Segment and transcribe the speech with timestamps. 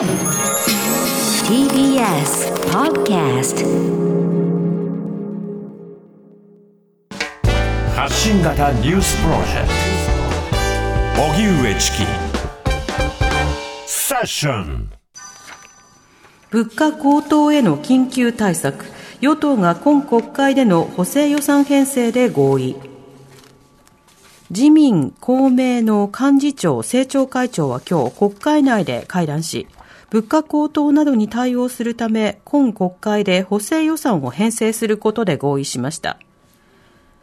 [0.00, 0.08] TBS
[2.72, 3.66] Podcast
[7.94, 9.68] 発信型ニュースプロジェク
[11.16, 11.22] ト。
[11.22, 11.98] 荻上チキ。
[13.86, 14.90] セッション。
[16.50, 18.86] 物価高騰への緊急対策。
[19.20, 22.76] 与党が今国会での補正予算編成で合意。
[24.48, 29.66] 自民、公明の幹事長、政調会長は今日国会内で会談し、
[30.10, 36.18] 物価高騰などに対応するため、今国会で補正予算を編成することで合意しました。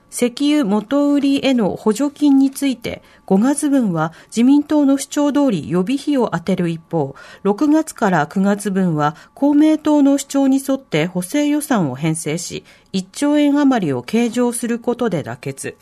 [0.09, 7.13] 石油元売りへの補助金について、5月分は自民党の主張通り予備費を充てる一方、
[7.43, 12.63] 6月から9月分は公明党の主張に沿って補正予算を編成し、
[12.93, 15.75] 1兆円余りを計上することで妥結。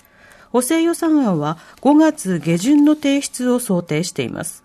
[0.51, 4.64] 補正予算案は5月下旬の提出を想定しています。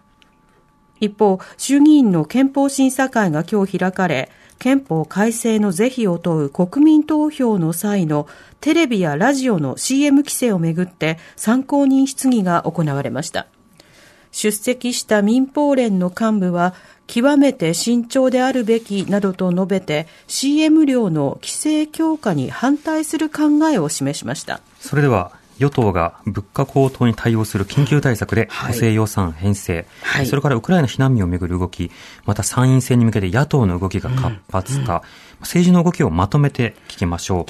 [1.01, 8.29] 一方、衆議院の憲法審査会が今日開かれ、憲法改正の是非を問う国民投票の際の
[8.61, 13.47] テレビやラジオの CM 規制をめぐって参考人質疑が行われました。
[14.33, 16.75] 出席した民放連の幹部は、
[17.11, 31.91] 極めて慎重であるべきなどと述べて CM 料の規制強化に反対する考えを示しましたそれでは与党が物価高騰に対応する緊急対策で補正予算編成、はい、それからウクライナ避難民をめぐる動き、
[32.25, 34.99] また参院選に向けて野党の動きが活発化、うん。
[34.99, 35.03] うん、
[35.43, 37.45] 政治の動きをまとめて聞きましょう。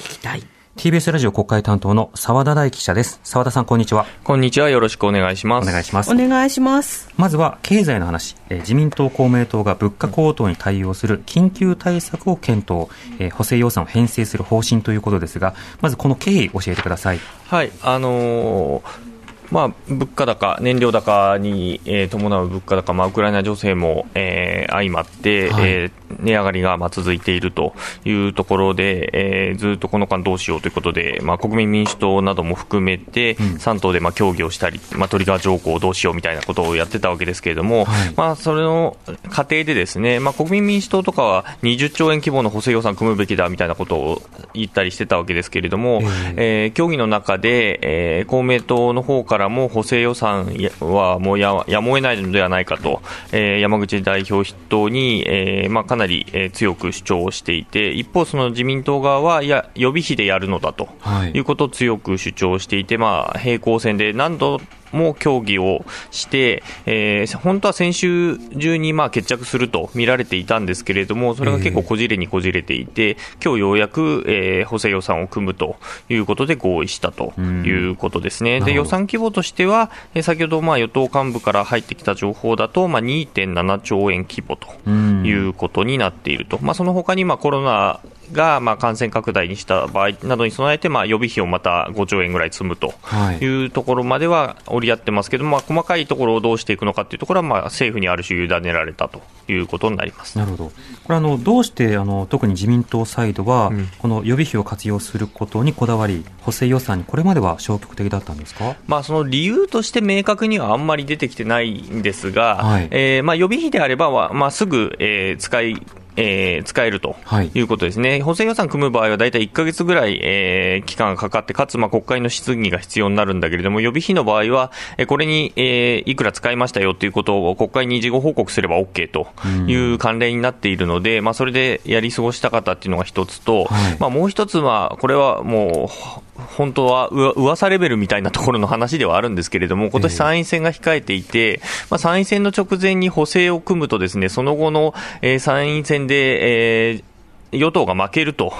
[0.81, 3.19] TBS ラジオ国会担当の澤田大記者です。
[3.23, 4.07] 澤田さん、こんにちは。
[4.23, 4.69] こんにちは。
[4.71, 5.69] よろしくお願いします。
[5.69, 6.11] お願いします。
[6.11, 7.07] お願いします。
[7.17, 8.35] まずは、経済の話。
[8.49, 17.19] えー、自民党、公明党が物価高騰に対応する緊急対策を検討、えー、補正予算を編成する方針ということですが、まずこの経緯、教えてください。
[17.45, 17.71] はい。
[17.83, 19.10] あのー
[19.51, 25.91] まあ、物価高、燃料高に、えー、伴う物価高、まあ、ウクライナ情勢も、えー、相まって、はい、えー、
[26.23, 27.73] 値上がりが、まあ、続いていると
[28.05, 29.09] いうところで、
[29.49, 38.97] えー、ずっとこの間どうしようということで、まあ、国民民主党なども含めて、うん、3党で、まあ、協議をしたり、まあ、トリガー条項をどうしようみたいなことをやってたわけですけれども、はい、まあ、それの
[39.29, 44.21] 過程でですね、まあ、国民民主党とかは20兆円規模の補正予算組むべきだみたいなことを
[44.53, 47.79] 言ったりしてたわけですけれども、えー、えー、協議の中で、
[48.19, 60.89] えー、公明党の方からも補正予算はもうややむを得ないのではないかと、えー、山口代表筆頭に、えーまあ、かなり、えー、強く主張していて、一方、その自民党側は、いや、予備費でやるのだと、
[61.33, 64.59] い、うことを強く主張していて、まあ、平行線で何度
[64.91, 75.77] も協議をして、えー、本当は先週中にまあ決着すると見られていたんですけれども、それが結構こじれにこじれていて、今日ようやく、えー、補正予算を組むと
[76.09, 78.61] いうことで合意したということですね。
[78.61, 87.99] で予算規模としては、えー、先ほどまあ与党幹部から入ってきた情報だと、まあ、2.7兆円規模ということになっていると、まあ、その他にまあコロナ
[88.31, 92.93] がまあ感染拡大にした場合などに備えて、まあ予備費をまた5兆円ぐらい積むと
[93.39, 93.65] い。
[93.65, 100.37] うところまでは折り合ってますけど、まあ、細かいところをどうしていくのかというところは、まあ、政府にある種委ねられたということになります。
[100.37, 100.73] なるほど、こ
[101.09, 115.81] れあの、どうしてあの特に自民党サイドは、うん、この予備費を活用することにこだわり、補正予算にこれまでは消極的だったんですか、まあ、その理由として明確にはあんまり出てきてないんですが、はい、えー、まあ、予備費であれば、まあ、すぐ、えー、使い
[116.15, 117.15] えー、使えると
[117.53, 117.61] い。
[117.61, 129.27] うことですね、はい、補正予算組む場合は大体1か月ぐらい、えー、期間がかかって、かつまあ国会の質疑が必要になるんだけれども、予備費の場合は、えー、これに、えー、いくら使いましたよということを国会に事後報告すれば OK と
[129.67, 136.21] いう慣例になっているので、うん、まあ、それでやり過ごした方っていうのが一つと、はい、まあ、もう一つは、これはもう、
[136.57, 147.03] 本当は噂レベルみたいなところの話ではあるんですけれども、今年参院選が控えていて、まあ、参院選の直前に補正を組むと、ですねその後の、えー、参院選で、えー
[147.51, 148.53] 与党が負けると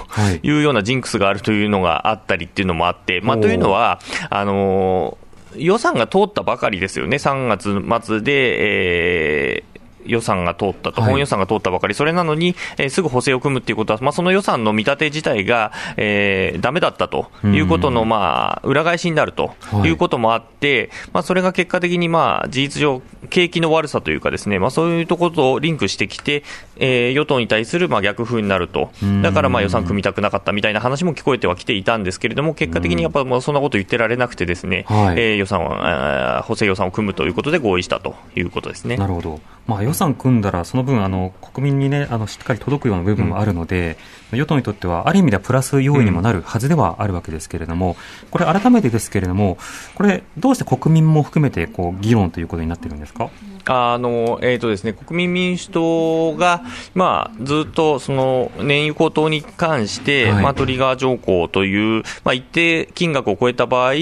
[0.43, 0.51] い。
[0.51, 9.70] うようなジンクスがあるというのがあったりっていうのもあって、まあ、というのは、あのー、予算が通ったばかりですよね、3月末で、えー、
[10.05, 19.53] 予算が通ったと、本予算が通ったばかり、それなのに、えー、すぐ補正を組むっていうことは、まあ、その予算の見立て自体が、えー、ダメだったということの、まあ、裏返しになると
[19.83, 26.43] いうこともあって、まあ、それが結果的に、まあ、事実上、景気の悪さというかですね、まあ、そういうところとリンクしてきて、
[26.77, 28.91] えー、与党に対する、まあ、逆風になると。
[29.21, 38.97] だから、まあ、予算組みたくなかったみたいな話も聞こえてはきていたんですけれども、結果的にやっぱ、もうそんなこと言ってられなくてですね、はい、えー、予算を、補正予算を組むということで合意したということですね。
[38.97, 39.39] なるほど。
[39.67, 43.97] まあ、予算組んだら、その分あの、国民に、ね、あのしっかり届くような部分もあるので、
[44.31, 47.95] うん、与党にとっては、ある意味ではプラス要因にもなるはずではあるわけですけれども、
[48.31, 49.57] これ、改めてですけれども、
[49.95, 53.29] これ、どうして国民も含めてこう議論ということになってるんですか？
[53.65, 56.63] あのえーとですね、国民民主党が、
[56.93, 63.97] まあ、ずっとその燃油高騰に関して、はい、まあ、トリガー条項という、まあ、一定金額を超えた場合、え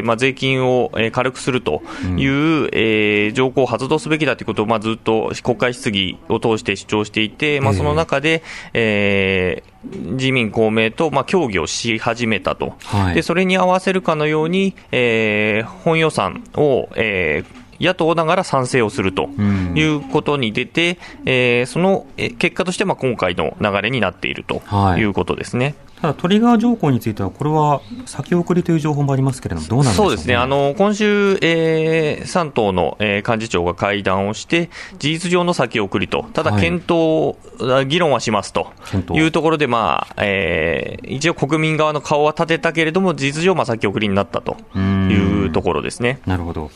[0.00, 1.82] ーまあ、税金を軽くすると
[2.16, 19.28] いう、うん、えー、条項を発動すべきだということを、まあ、ずっと国会質疑を通して主張していて、まあ、その中で、えー自民、公明と、まあ、協議をし始めたと、はい、でそれに合わせるかのように、えー、本予算を、えー、野党ながら賛成をすると
[19.74, 24.62] いうことに出て、えー、その結果としてまあ今回の流れになっていると
[24.98, 25.12] い。
[25.12, 25.64] うことですね。
[25.64, 34.68] はいただトリガー条項については、これは先送りという情報もありますけれども、どうなんでしょう、ね、そうですね、あの今週、えー、3党の、えー、幹事長が会談をして、
[34.98, 38.66] 事実上の先送りと、ただ検討、はい、議論はしますと
[39.12, 46.18] いうところで、まあえー、一応、国民側の顔は立てたけれども、事実上、先送りになったというところですね。
[46.26, 46.72] なるほど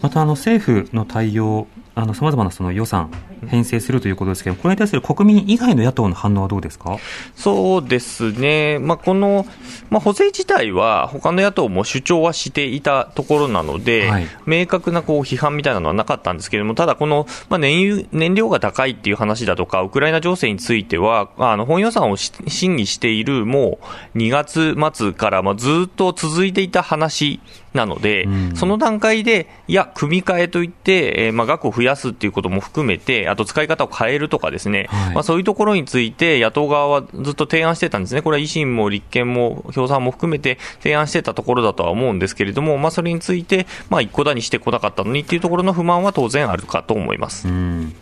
[0.00, 1.66] またあの政府の対応、
[1.96, 3.10] さまざまなその予算、
[3.48, 6.98] 編成するということですけど、これに対する国民以外の野党の反応はどうですか？
[7.34, 9.46] そうですね、まあ、この、
[9.90, 23.80] まあ、補正自体は、他の野党も主張はしていたところなので、はい、明確なこう批判みたいなのはなかったんですけれども、ただ、この、まあ、燃油燃料が高いっていう話だとか、ウクライナ情勢については、あの本予算を審議している、も
[24.14, 27.40] う2月末からまあずっと続いていた話
[27.74, 47.48] なので、うん、その段階で、いや、組み替えといって、えー、まあ額を増やすっていうことも含めて、あと使い方を変えるとかですね、はい、まあ、そういうところについて、野党側はずっと提案してたんですね、これは維新も立憲も共産も含めて提案してたところだとは思うんですけれども、まあ、それについて、まあ、一個だにしてこなかったのにっていうところの不満は当然あるかと思います。
[47.48, 47.94] うん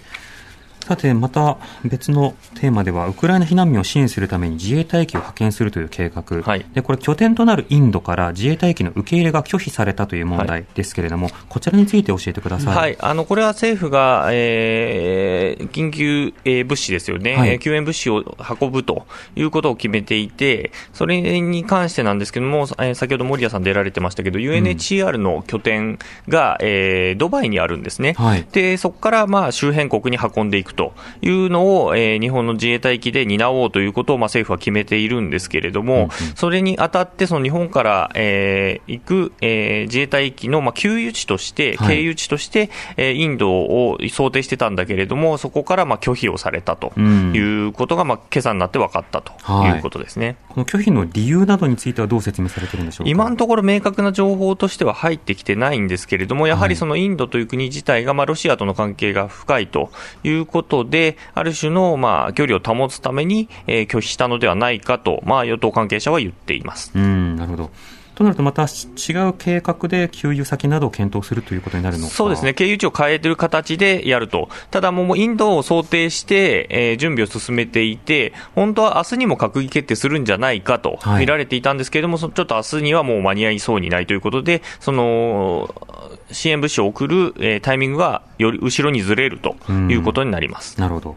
[0.86, 18.22] さて、また別のテーマでは、ウクライナ避難民を支援するために自衛隊機を派遣するという計画、はい、でこれ、拠点となるインドから自衛隊機の受け入れが拒否されたという問題ですけれども、はい、こちらについて教えてください、はい、あのこれは政府が、えー、緊急、えー、物資ですよね、はい、救援物資を
[18.60, 25.98] 運ぶということを決めていて、それに関してなんですけれども、えー、先ほど森谷さん出られてましたけど、UNHCR の拠点
[26.28, 28.14] が、えー、ドバイにあるんですね、
[28.52, 49.32] でそこからまあ周辺国に運んでいくというのを、えー、日本の自衛隊機で担おうということを、まあ、政府は決めているんですけれども、うんうん、それにあたって、その日本から、えー、行く、えー、自衛隊機の、まあ、給油地として、経由地として、えー、インドを想定してたんだけれども、そこからまあ拒否をされたということが、まあ今朝になって分かったと
[49.64, 49.76] い。
[49.78, 53.10] うことですね、はい、この拒否の理由などについてはどう説明されてるんでしょうか？
[53.10, 59.90] 今のところ明確な情報としては入ってきてないんですけれども、やはりそのインドという国自体が、まあ、ロシアとの関係が深いと
[60.24, 66.92] いうことで、ある種の、まあ、距離を保つために、えー、拒否したのではないかと、まあ、与党関係者は言っています。
[66.94, 67.70] うんなるほど
[68.16, 85.74] となると、また違う計画で給油先などを検討するということになるのそうですね、経由地を変えてる形でやると、ただもうインドを想定して、えー、準備を進めていて、本当は明日にも閣議決定するんじゃないかと見られていたんですけれども、はい、ちょっと明日にはもう間に合いそうにないということで、その
[86.32, 89.56] 支援物資を送る、えー、タイミングがより後ろにずれると
[89.90, 90.80] いうことになります。
[90.80, 91.16] なるほど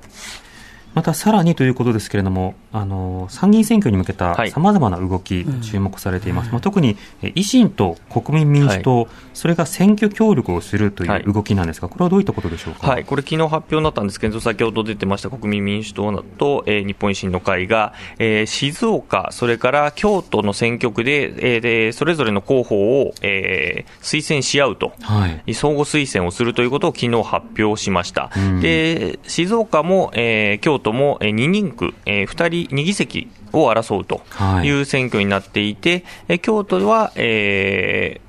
[1.00, 28.30] またさらにということですけれども、あの参議院選挙に向けたさまざまな動き、注目されています、はい、まあ、特に維新と国民民主党、はい、それが選挙協力をするという動きなんですが、これはどういったことでしょうか、はい、これ、昨日発表になったんですけど、先ほど出てました国民民主党と、えー、日本維新の会が、えー、静岡、それから京都の選挙区で、えー、でそれぞれの候補を、えー、推薦し合うと、はい、相互推薦をするということを昨日発表しました。
[28.60, 34.22] で静岡も、えー、京都も2人区、えー、2人、2議席を争うと
[34.64, 34.70] い。
[34.70, 38.22] う選挙になっていて、はい、京都は、え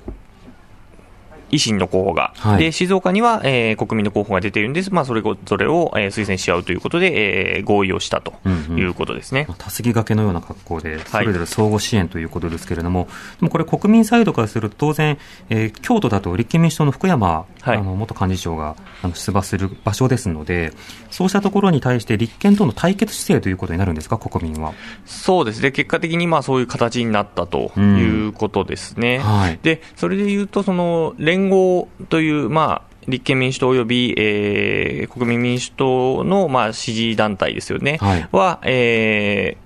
[1.51, 8.33] 維新の候補が、はい、で静岡には、えー、国民の候補が出ているんです、まあ、それぞれを、えー、推薦し合うということで、えー、合意をしたと
[8.75, 15.17] いうことですね、うんうん、たすきがけのような格好で、それぞれ相互支援ということですけれども、はい、でもこれ、国民サイドからすると、当然、
[15.49, 20.73] えー、京都だと立憲民主党の福山、はい、あの元幹事長があの出馬する場所ですので、
[21.09, 24.73] そうしたところに対して、立憲との対決姿勢ということになるんですか、国民は。
[25.05, 25.61] そうです。
[25.61, 29.17] ね、結果的にまあそういう形になったということですね。
[29.17, 29.23] うん。
[29.23, 39.60] はい、でそれでいうとその連連合という、まあ、立憲民主党及び、えー、国民民主党の、まあ、支持団体ですよね、はい、は、えー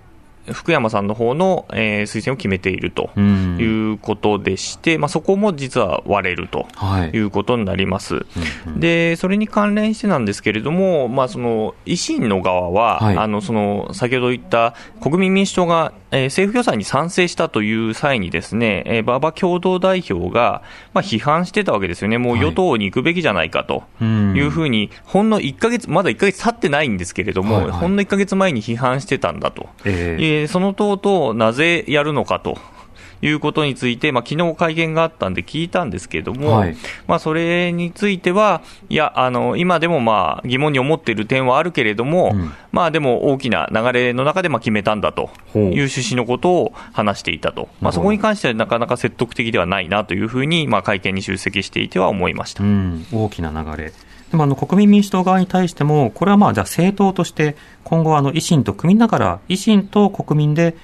[0.54, 6.68] 福山さんの方の、えー、推薦を決めているということでして、まあ、そこも実は割れると
[7.14, 7.26] い。
[7.26, 8.16] うことになります。
[8.16, 8.22] は
[8.76, 32.58] い、で、それに関連してなんですけれども、まあ、その維新の側は、はい、あのその先ほど言った国民民主党が、えー、政府予算に賛成したという際にですね、えー、馬場共同代表が、まあ、批判してたわけですよね、もう与党に行くべきじゃないかというふうに、ほんの1か月、まだ1か月経ってないんですけれども、はいはい、ほんの1か月前に批判してたんだと、えー、その党となぜやるのかと。
[33.22, 36.76] いうことについて、まあ昨日会見があったんで聞いたんですけれども、はい、
[37.08, 53.94] まあそれについては、いや、あの今でもまあ疑問に思っている点はあるけれども、うん、まあでも大きな流れの中でまあ決めたんだという趣旨のことを話していたと、まあ、そこに関してはなかなか説得的ではないなというふうに、まあ会見に出席していては思いました、うん、大きな流れ。
[54.36, 60.76] でもあの国民民主党側に対しても、これはまあじゃあ政党として今後あの維新と組みながら、維新と国民で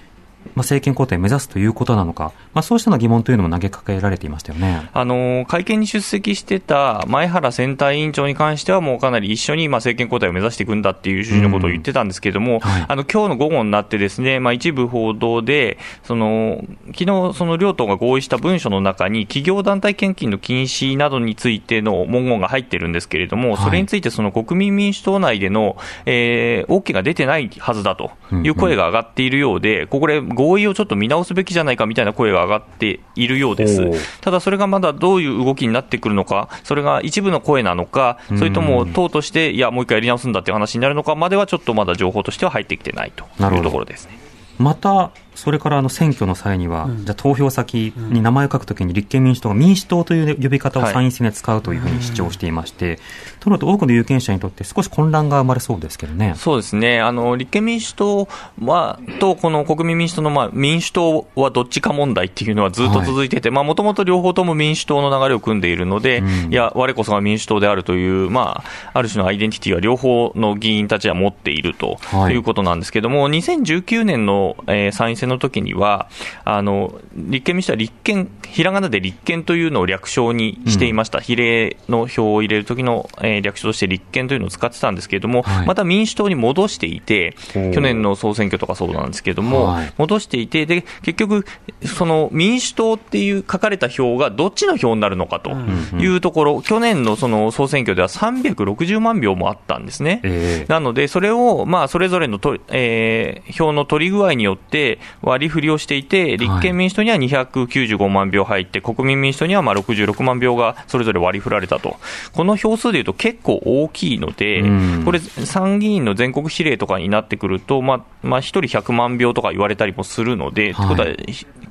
[0.55, 4.89] まあ、政権交代を目指すということなのか、まあ、そうしたの疑問というのも投げかけられていましたよね。
[4.93, 28.11] あの会見に出席してた前原選対委員長に関しては、もうかなり一緒にまあ政権交代を目指していくんだっていう趣旨のことを言ってたんですけれども、はい、あの今日の午後になって、ですね、まあ、一部報道で、その昨日その両党が合意した文書の中に、企業団体献金の禁止などについての文言が入ってるんですけれども、それについてその国民民主党内での、えー、OK が出てないはずだと
[28.43, 33.91] いう声が上がっているようで、これ、合意をちょっと見直すべきじゃないかみたいな声が上がっているようです。
[34.21, 44.17] ただそれがまだどういう動きになってくるのか、それが一部の声なのか、それとも党として、いや、もう一回やり直すんだっていう話になるのかまでは、ちょっとまだ情報としては入ってきてないというところですね。
[44.57, 52.99] またそれからあの選挙の際には、うん、じゃ投票先に名前を書くときに立憲民主党が民主党という呼び方を参院選で使うというふうに主張していまして、はい、
[53.39, 56.33] となると多くの有権者にとって少し混乱が生まれそうですけどね。
[56.35, 57.01] そうですね。
[57.01, 58.27] あの、立憲民主党
[58.61, 71.97] は、と、この国民民主党の、まあ、民主党はどっちか問題っていうのはずっと続いてて、はい、まあ、もともと両方とも民主党の流れを組んでいるので、うん、いや、我こそが民主党であるという、まあ、ある種のアイデンティティは両方の議員たちは持っていると
[72.29, 76.09] いうことなんですけども、はい、2019年の、えー、参院選の時には、
[76.43, 91.45] あの立憲民主党は立憲、ひらがなで立憲というのを略称にしていました、うん、比例の票を入れる時の、えー、略称として立憲というのを使ってたんですけれども、はい、また民主党に戻していて、去年の総選挙とかそうなんですけれども、はい、戻していて、で結局、
[91.85, 95.51] その民主党っていう書かれた票がどっちの票になるのかと
[95.97, 96.57] いうところ、うん。
[96.57, 100.21] うん、去年のその総選挙では360万票もあったんですね。
[100.23, 111.97] えー、なので、それを、まあ、それぞれのと、えー、票の取り具合によって割り振りをしていて、立憲民主党には295万票入って、国民民主党にはまあ66万票がそれぞれ割り振られたと、
[112.33, 114.63] この票数でいうと結構大きいので、
[115.05, 121.07] これ、参議院の全国比例とかになってくると、まあまあ、1人100万票とか言われたりもするので、はい、ことは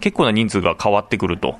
[0.00, 1.56] 結構な人数が変わってくると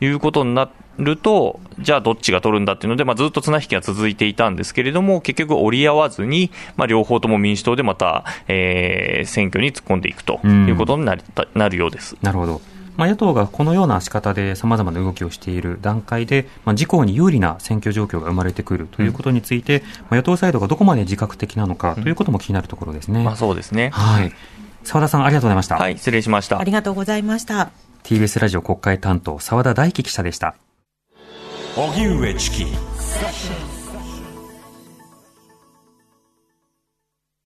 [0.00, 11.22] いうことになると、じゃあどっちが取るんだっていうので、まあ、ずっと綱引きが続いていたんですけれども、結局折り合わずに、まあ、両方とも民主党でまた、えー、選挙に突っ込んでいくということになり、
[11.54, 12.16] なるようです。
[12.22, 12.60] なるほど。
[12.96, 23.20] まあ、野党がこのような仕方でさまざまな動きをしている段階で、まあ、自公に有利な選挙状況が生まれてくるということについて、うん、まあ、野党サイドがどこまで自覚的なのかということも気になるところですね。
[23.20, 23.90] うん、まあ、そうですね。
[23.94, 24.32] はい。
[24.84, 25.76] 澤田さん、ありがとうございました。
[25.76, 26.58] はい、失礼しました。
[26.58, 27.70] ありがとうございました。
[28.04, 30.54] TBS ラジオ国会担当、澤田大樹記者でした。
[31.74, 32.91] 荻上チキ。